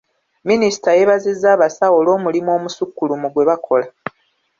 Minisita 0.49 0.89
yeebazizza 0.97 1.47
abasawo 1.55 1.95
olw'omulimu 2.01 2.49
omusukkulumu 2.57 3.27
gwe 3.29 3.47
bakola. 3.49 3.87